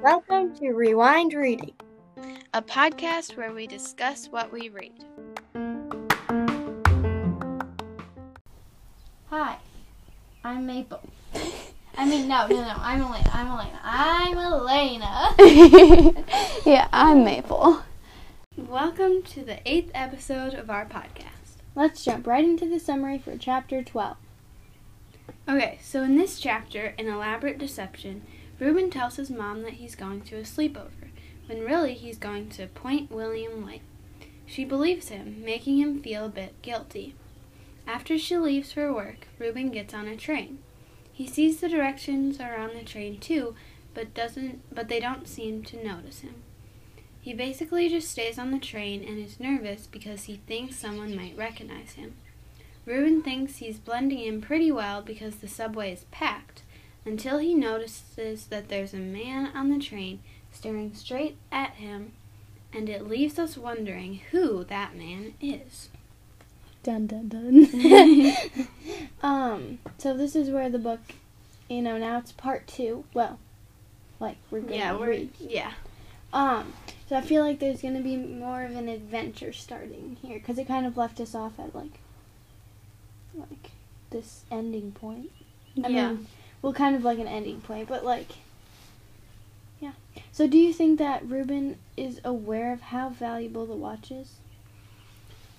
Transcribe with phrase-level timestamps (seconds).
[0.00, 1.74] Welcome to Rewind Reading.
[2.54, 5.04] a podcast where we discuss what we read.
[9.26, 9.56] Hi,
[10.44, 11.00] I'm Maple.
[11.98, 12.74] I mean, no, no, no.
[12.76, 13.34] I'm Alena.
[13.34, 13.80] I'm Alena.
[13.82, 15.34] I'm Alena.
[16.64, 17.82] yeah, I'm Maple.
[18.56, 21.56] Welcome to the eighth episode of our podcast.
[21.74, 24.16] Let's jump right into the summary for chapter 12.
[25.48, 28.22] Okay, so in this chapter, an elaborate deception,
[28.60, 31.10] Reuben tells his mom that he's going to a sleepover,
[31.46, 33.82] when really he's going to Point William Light.
[34.46, 37.16] She believes him, making him feel a bit guilty.
[37.86, 40.58] After she leaves for work, Reuben gets on a train.
[41.12, 43.56] He sees the directions are on the train too,
[43.94, 46.36] but doesn't but they don't seem to notice him.
[47.20, 51.36] He basically just stays on the train and is nervous because he thinks someone might
[51.36, 52.14] recognize him.
[52.84, 56.62] Reuben thinks he's blending in pretty well because the subway is packed,
[57.04, 62.12] until he notices that there's a man on the train staring straight at him,
[62.72, 65.88] and it leaves us wondering who that man is.
[66.82, 67.68] Dun dun dun.
[69.22, 71.00] um, so this is where the book,
[71.68, 73.04] you know, now it's part two.
[73.14, 73.38] Well,
[74.18, 75.30] like we're going Yeah, we're read.
[75.38, 75.72] yeah.
[76.32, 76.72] Um,
[77.08, 80.58] so I feel like there's going to be more of an adventure starting here because
[80.58, 81.98] it kind of left us off at like,
[83.34, 83.70] like
[84.10, 85.30] this ending point.
[85.82, 86.12] I yeah.
[86.12, 86.26] mean,
[86.60, 88.30] well, kind of like an ending point, but like,
[89.80, 89.92] yeah.
[90.30, 94.34] So, do you think that Reuben is aware of how valuable the watch is?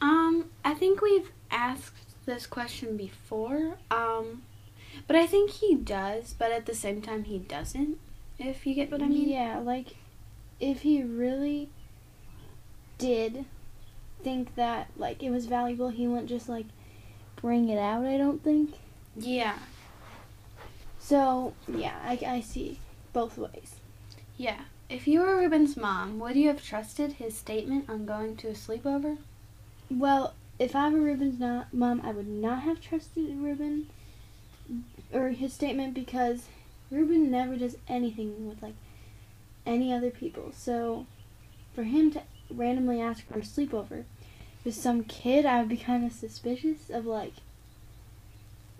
[0.00, 3.76] Um, I think we've asked this question before.
[3.90, 4.42] Um,
[5.06, 7.98] but I think he does, but at the same time he doesn't.
[8.38, 9.28] If you get what I mean.
[9.28, 9.96] Yeah, like,
[10.58, 11.68] if he really
[12.98, 13.44] did
[14.22, 16.66] think that like it was valuable, he wouldn't just like
[17.40, 18.04] bring it out.
[18.04, 18.74] I don't think.
[19.16, 19.58] Yeah.
[20.98, 22.78] So yeah, I, I see
[23.12, 23.76] both ways.
[24.36, 24.60] Yeah.
[24.88, 28.52] If you were Reuben's mom, would you have trusted his statement on going to a
[28.52, 29.18] sleepover?
[29.88, 33.88] Well, if I were Reuben's not, mom, I would not have trusted Reuben
[35.12, 36.46] or his statement because
[36.90, 38.74] Reuben never does anything with like
[39.64, 40.52] any other people.
[40.54, 41.06] So
[41.74, 44.04] for him to randomly ask for a sleepover
[44.64, 47.34] with some kid, I would be kind of suspicious of like,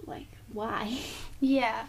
[0.06, 0.98] like why?
[1.42, 1.86] Yeah.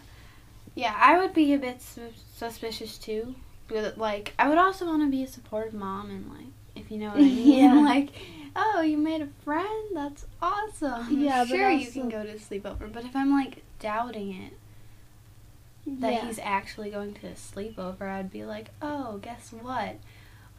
[0.74, 3.34] Yeah, I would be a bit su- suspicious too.
[3.68, 6.96] But like, I would also want to be a supportive mom and like, if you
[6.96, 7.74] know what I mean, Yeah.
[7.74, 8.08] like,
[8.56, 11.20] oh, you made a friend, that's awesome.
[11.20, 12.90] Yeah, but sure you can go to sleepover.
[12.90, 14.54] But if I'm like doubting it
[15.86, 16.26] that yeah.
[16.26, 19.96] he's actually going to sleepover, I'd be like, oh, guess what?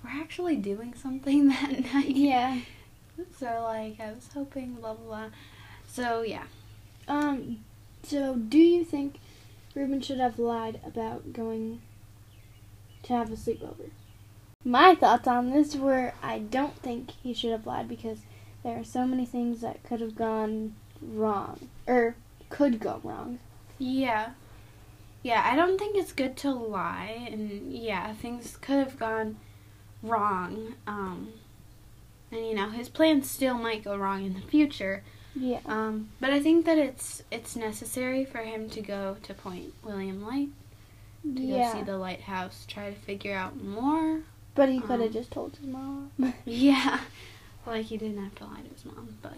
[0.03, 2.09] We're actually doing something that night.
[2.15, 2.59] yeah.
[3.37, 5.29] So like, I was hoping, blah blah blah.
[5.87, 6.45] So yeah.
[7.07, 7.59] Um.
[8.03, 9.15] So do you think
[9.75, 11.81] Reuben should have lied about going
[13.03, 13.91] to have a sleepover?
[14.65, 18.19] My thoughts on this were I don't think he should have lied because
[18.63, 22.15] there are so many things that could have gone wrong or
[22.49, 23.39] could go wrong.
[23.77, 24.31] Yeah.
[25.21, 29.37] Yeah, I don't think it's good to lie and yeah, things could have gone
[30.01, 30.75] wrong.
[30.87, 31.33] Um
[32.33, 35.03] and you know, his plans still might go wrong in the future.
[35.35, 35.59] Yeah.
[35.65, 40.23] Um but I think that it's it's necessary for him to go to Point William
[40.25, 40.49] Light
[41.23, 44.21] to go see the lighthouse, try to figure out more.
[44.55, 46.11] But he could have Um, just told his mom.
[46.45, 46.99] Yeah.
[47.65, 49.37] Like he didn't have to lie to his mom, but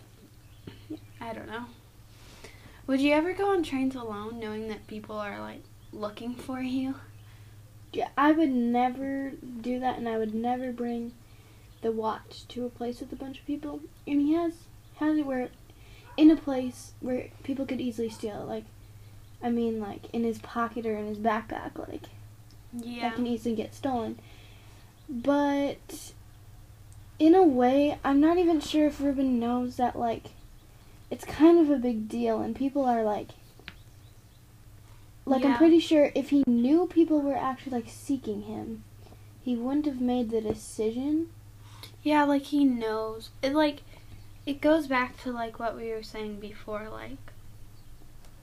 [0.90, 0.98] Yeah.
[1.22, 1.66] I don't know.
[2.88, 5.64] Would you ever go on trains alone knowing that people are like
[5.94, 6.96] looking for you?
[7.94, 11.14] yeah, I would never do that, and I would never bring
[11.82, 13.82] the watch to a place with a bunch of people.
[14.08, 14.54] And he has
[14.98, 15.50] has it where
[16.18, 18.46] in a place where people could easily steal it.
[18.46, 18.64] Like,
[19.44, 22.04] I mean, like in his pocket or in his backpack, like
[22.74, 23.10] Yeah.
[23.10, 24.18] that can easily get stolen.
[25.10, 26.14] But
[27.20, 30.32] in a way, I'm not even sure if Reuben knows that like
[31.12, 33.30] it's kind of a big deal, and people are like.
[35.28, 38.84] Like I'm pretty sure if he knew people were actually like seeking him,
[39.44, 41.30] he wouldn't have made the decision.
[42.06, 43.32] Yeah, like he knows.
[43.42, 43.82] It like
[44.46, 47.18] it goes back to like what we were saying before like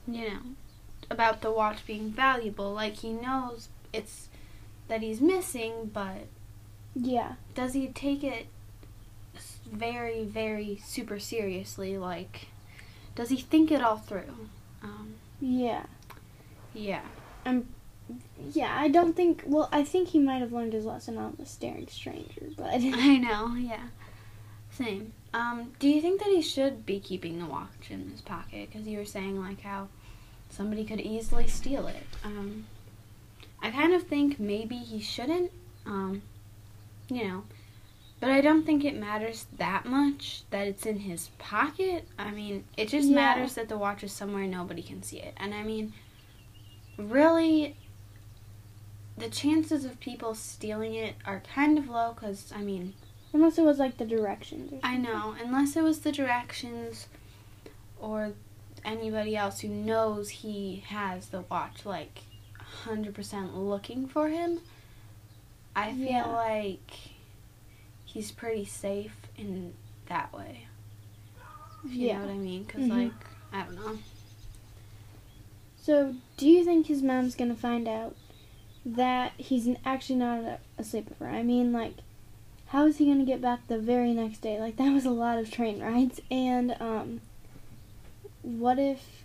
[0.06, 0.40] you know
[1.08, 2.72] about the watch being valuable.
[2.74, 4.26] Like he knows it's
[4.88, 6.26] that he's missing, but
[6.96, 7.34] Yeah.
[7.54, 8.46] does he take it
[9.70, 12.48] very very super seriously like
[13.14, 14.48] does he think it all through?
[14.82, 15.84] Um Yeah.
[16.74, 17.02] yeah.
[18.52, 21.46] Yeah, I don't think well, I think he might have learned his lesson on the
[21.46, 23.88] staring stranger, but I know, yeah.
[24.70, 25.12] Same.
[25.34, 28.70] Um, do you think that he should be keeping the watch in his pocket?
[28.70, 29.88] Because you were saying like how
[30.50, 32.06] somebody could easily steal it.
[32.24, 32.66] Um,
[33.62, 35.50] I kind of think maybe he shouldn't,
[35.86, 36.22] um,
[37.08, 37.44] you know,
[38.20, 42.06] but I don't think it matters that much that it's in his pocket.
[42.18, 43.14] I mean, it just Yeah.
[43.16, 45.34] matters that the watch is somewhere nobody can see it.
[45.38, 45.92] And I mean,
[46.98, 47.76] really,
[49.16, 52.94] the chances of people stealing it are kind of low because, I mean,
[53.34, 54.72] Unless it was like the directions.
[54.74, 57.06] Or I know, unless it was the directions
[57.98, 58.32] or
[58.84, 62.20] anybody else who knows he has the watch, like
[62.84, 64.60] 100% looking for him,
[65.74, 66.26] I feel Yeah.
[66.26, 66.92] like
[68.04, 69.72] he's pretty safe in
[70.08, 70.66] that way.
[71.84, 72.18] If you Yeah.
[72.18, 72.64] know what I mean?
[72.64, 72.90] Because, Mhm.
[72.90, 73.98] like, I don't know.
[75.80, 78.14] So, do you think his mom's gonna find out
[78.84, 81.32] that he's actually not a, sleepover?
[81.32, 81.94] I mean, like,
[82.68, 84.58] how is he gonna get back the very next day?
[84.58, 86.20] Like, that was a lot of train rides.
[86.30, 87.20] And, um,
[88.42, 89.24] what if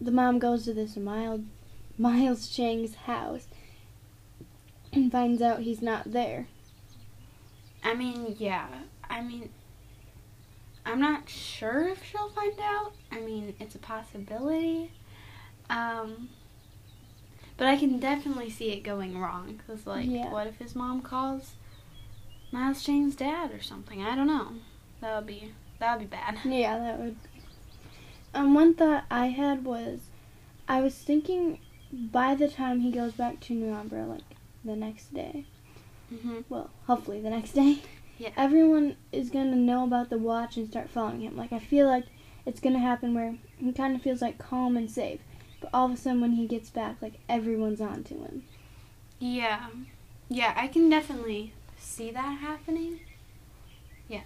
[0.00, 1.40] the mom goes to this Miles,
[1.98, 3.48] Miles Chang's house
[4.92, 6.46] and finds out he's not there?
[7.84, 8.68] I mean, yeah.
[9.10, 9.50] I mean,
[10.84, 12.92] I'm not sure if she'll find out.
[13.10, 14.92] I mean, it's a possibility.
[15.70, 16.28] Um,
[17.56, 19.56] but I can definitely see it going wrong.
[19.56, 20.30] Because, like, Yeah.
[20.30, 21.54] what if his mom calls
[22.50, 24.02] Miles Shane's dad or something?
[24.02, 24.48] I don't know.
[25.00, 26.38] That would be, that would be bad.
[26.44, 27.16] Yeah, that would.
[28.34, 30.00] Um, one thought I had was,
[30.66, 31.58] I was thinking
[31.92, 34.22] by the time he goes back to New Umbra, like
[34.64, 35.44] the next day,
[36.08, 37.78] hmm well, hopefully the next day,
[38.18, 38.30] Yeah.
[38.36, 41.36] everyone is gonna know about the watch and start following him.
[41.36, 42.06] Like I feel like
[42.46, 45.20] it's gonna happen where he kind of feels like calm and safe,
[45.62, 48.42] but all of a sudden when he gets back, like everyone's on to him.
[49.20, 49.68] Yeah.
[50.28, 52.98] Yeah, I can definitely see that happening.
[54.08, 54.22] Yeah.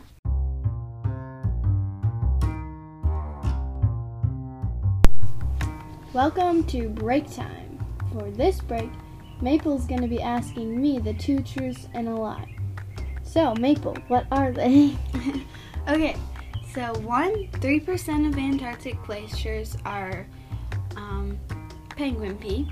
[6.15, 7.85] Welcome to break time.
[8.13, 8.89] For this break,
[9.43, 12.57] Maple's gonna be asking me the two truths and a lie.
[13.23, 14.97] So, Maple, what are they?
[15.89, 16.17] okay,
[16.73, 20.27] so one, three percent of Antarctic glaciers are
[20.97, 21.39] um,
[21.91, 22.69] penguin pee.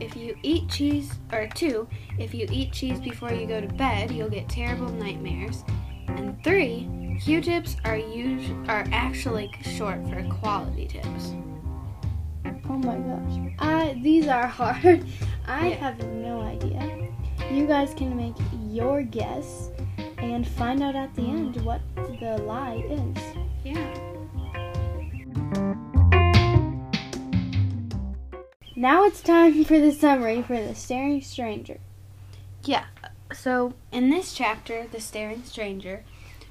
[0.00, 1.88] If you eat cheese, or two,
[2.18, 5.64] if you eat cheese before you go to bed, you'll get terrible nightmares.
[6.08, 6.88] And three,
[7.20, 11.34] Q-tips are us- are actually short for quality tips.
[12.70, 13.52] Oh my gosh.
[13.58, 15.04] I these are hard.
[15.46, 15.74] I Yeah.
[15.76, 17.08] have no idea.
[17.50, 18.36] You guys can make
[18.70, 19.70] your guess
[20.18, 21.80] and find out at the end what
[22.20, 23.16] the lie is.
[23.64, 24.07] Yeah.
[28.78, 31.78] Now it's time for the summary for the staring stranger.
[32.62, 32.84] Yeah.
[33.34, 36.04] So in this chapter, The Staring Stranger,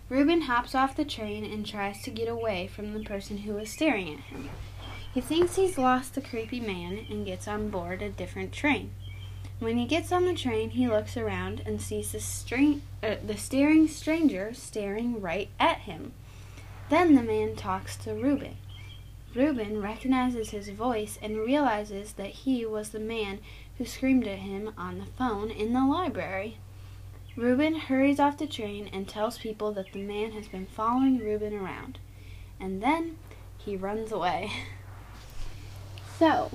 [0.09, 3.71] Reuben hops off the train and tries to get away from the person who is
[3.71, 4.49] staring at him.
[5.13, 8.91] He thinks he's lost the creepy man and gets on board a different train.
[9.59, 13.37] When he gets on the train, he looks around and sees the, stra- uh, the
[13.37, 16.11] staring stranger staring right at him.
[16.89, 18.57] Then the man talks to Reuben.
[19.37, 23.37] Reuben recognizes his voice and realizes that he was the man
[23.77, 26.57] who screamed at him on the phone in the library.
[27.35, 31.53] Reuben hurries off the train and tells people that the man has been following Reuben
[31.53, 31.99] around.
[32.59, 33.17] And then
[33.59, 34.51] he runs away.
[36.17, 36.49] So,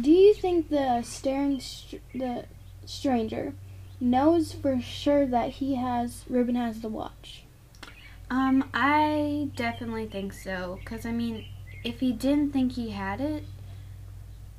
[0.00, 2.46] do you think the staring str- the
[2.84, 3.54] stranger
[4.00, 7.44] knows for sure that he has Reuben has the watch?
[8.28, 10.80] Um, I definitely think so.
[10.80, 11.44] Because, I mean,
[11.84, 13.44] if he didn't think he had it,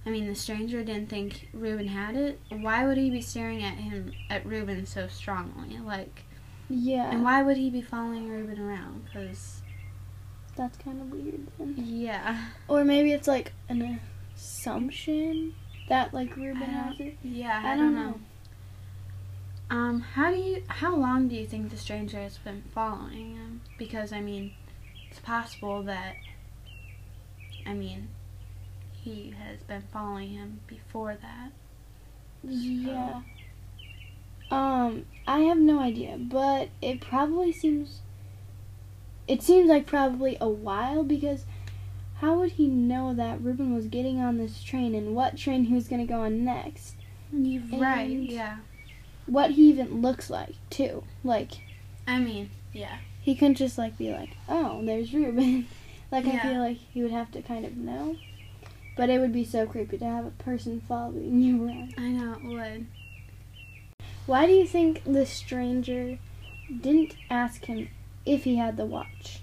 [0.05, 3.75] I mean, the stranger didn't think Reuben had it, why would he be staring at
[3.75, 5.77] him, at Reuben so strongly?
[5.77, 6.23] Like,
[6.69, 9.05] Yeah, and why would he be following Reuben around?
[9.05, 9.61] Because,
[10.57, 11.47] that's kind of weird.
[11.57, 11.75] Then.
[11.77, 12.45] yeah.
[12.67, 13.99] Or maybe it's like an
[14.35, 15.53] assumption
[15.89, 17.17] that like Reuben has it.
[17.23, 18.19] Yeah, I don't know.
[19.69, 23.61] Um, how do you, how long do you think the stranger has been following him?
[23.79, 24.53] Because, I mean,
[25.09, 26.15] it's possible that,
[27.65, 28.10] I mean,
[28.91, 31.51] he has been following him before that.
[32.43, 33.22] Yeah.
[34.51, 38.01] Um, I have no idea, but it probably seems.
[39.27, 41.46] It seems like probably a while because
[42.20, 45.74] how would he know that Reuben was getting on this train and what train he
[45.74, 46.96] was going to go on next?
[47.34, 48.58] Right, yeah.
[49.25, 51.03] What he even looks like, too.
[51.24, 51.51] Like,
[52.08, 52.98] I mean, yeah.
[53.22, 55.67] he couldn't just like be like, oh, there's Reuben.
[56.13, 58.15] like, I feel like he would have to kind of know.
[58.96, 61.96] But it would be so creepy to have a person following you around.
[61.98, 62.86] I know it would.
[64.27, 66.20] Why do you think the stranger
[66.70, 67.89] didn't ask him
[68.25, 69.41] if he had the watch?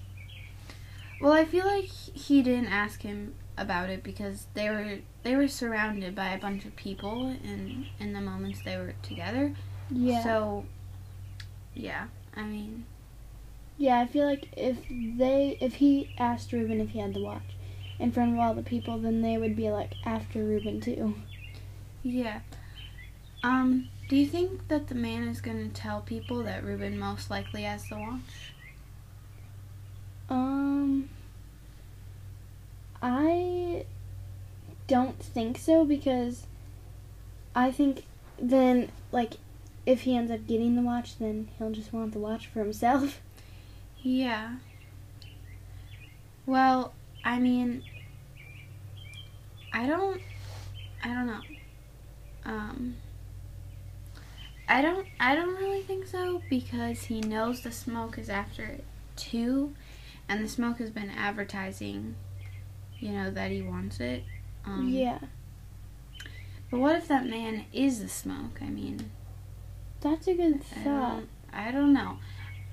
[1.21, 5.49] Well, I feel like he didn't ask him about it because they were they were
[5.49, 9.55] surrounded by a bunch of people in in the moments they were together.
[9.91, 10.23] Yeah.
[10.23, 10.65] So
[11.75, 12.87] yeah, I mean,
[13.81, 17.57] Yeah, I feel like if they if he asked Reuben if he had the watch
[17.99, 21.15] in front of all the people, then they would be like after Reuben too.
[22.03, 22.41] yeah.
[23.43, 27.31] Um, do you think that the man is going to tell people that Reuben most
[27.31, 28.53] likely has the watch?
[30.29, 31.09] Um
[33.01, 33.87] I
[34.89, 36.47] don't think so because
[37.55, 38.05] I think
[38.39, 39.39] then like
[39.87, 43.23] if he ends up getting the watch then he'll just want the watch for himself.
[44.03, 44.57] Yeah.
[46.47, 47.83] Well, I mean,
[49.73, 50.21] I don't,
[51.05, 51.41] I don't know.
[52.45, 52.97] Um,
[54.69, 58.85] I don't, I don't really think so because he knows the smoke is after it
[59.17, 59.75] too,
[60.29, 62.15] and the smoke has been advertising,
[62.99, 64.25] you know, that he wants it.
[64.65, 65.19] Um, yeah.
[66.71, 68.61] But what if that man is the smoke?
[68.63, 69.11] I mean,
[70.01, 70.85] That's a good I thought.
[70.85, 72.19] don't, I don't know.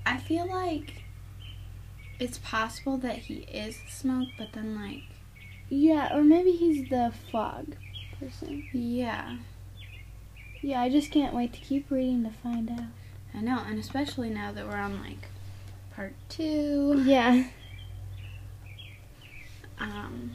[0.05, 1.03] I feel like
[2.19, 5.03] it's possible that he is smoke, but then like,
[5.69, 7.75] Yeah, or maybe he's the fog
[8.19, 8.67] person.
[8.73, 9.37] yeah,
[10.61, 12.87] Yeah, I just can't wait to keep reading to find out.
[13.33, 15.27] I know, and especially now that we're on like
[15.95, 17.03] part two.
[17.05, 17.45] Yeah.
[19.79, 20.31] Um.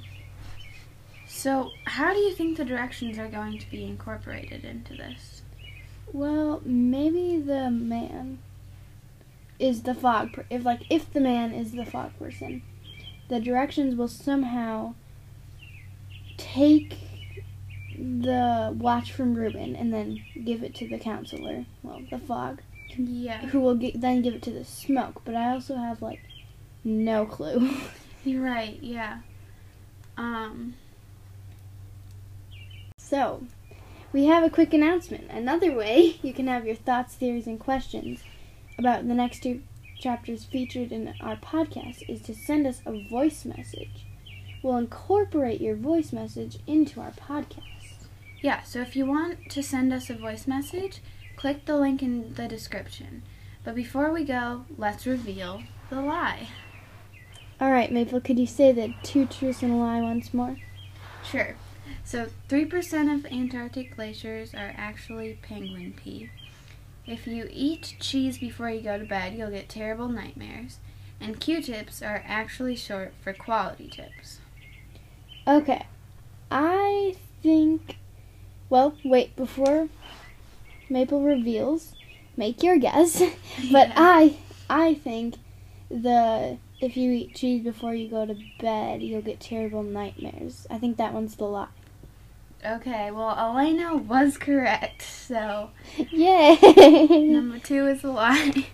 [1.26, 5.42] So, how do you think the directions are going to be incorporated into this?
[6.12, 8.38] Well, maybe the man
[9.62, 10.32] is the fog.
[10.32, 12.62] Per- if like if the man is the fog person,
[13.28, 14.94] the directions will somehow
[16.36, 16.96] take
[17.96, 21.64] the watch from Reuben and then give it to the counselor.
[21.82, 22.60] Well, the fog,
[22.96, 25.22] Yeah, who will gi- then give it to the smoke.
[25.24, 26.20] But I also have like
[26.84, 27.70] no clue.
[28.24, 28.78] you're right.
[28.82, 29.20] Yeah.
[30.16, 30.74] Um.
[32.98, 33.42] So,
[34.12, 35.30] we have a quick announcement.
[35.30, 38.22] Another way you can have your thoughts, theories, and questions
[38.82, 39.62] about the next two
[40.00, 44.06] chapters featured in our podcast is to send us a voice message.
[44.60, 48.08] We'll incorporate your voice message into our podcast.
[48.40, 48.62] Yeah.
[48.62, 51.00] So, if you want to send us a voice message,
[51.36, 53.22] click the link in the description.
[53.62, 56.48] But before we go, let's reveal the lie.
[57.60, 60.56] All right, Maple, could you say the two truths and a lie once more?
[61.22, 61.54] Sure.
[62.02, 66.30] So, 3% of Antarctic glaciers are actually penguin pee.
[67.06, 70.78] If you eat cheese before you go to bed, you'll get terrible nightmares.
[71.20, 74.38] And Q tips are actually short for quality tips.
[75.46, 75.86] Okay,
[76.50, 77.96] I think.
[78.68, 79.88] Well, wait, before
[80.88, 81.94] Maple reveals,
[82.36, 83.18] make your guess.
[83.72, 83.94] but Yeah.
[83.96, 84.36] I,
[84.70, 85.36] I think
[85.90, 90.66] the if you eat cheese before you go to bed, you'll get terrible nightmares.
[90.68, 91.68] I think that one's the lie.
[92.64, 95.02] Okay, well, Alena was correct.
[95.02, 95.70] So,
[96.10, 96.58] Yay!
[97.32, 98.66] number two is a lie.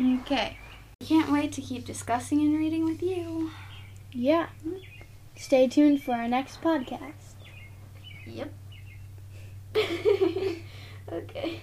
[0.00, 0.56] okay.
[1.00, 3.50] I can't wait to keep discussing and reading with you.
[4.12, 4.48] yeah.
[5.36, 7.34] Stay tuned for our next podcast.
[8.26, 8.52] Yep.
[11.12, 11.56] okay.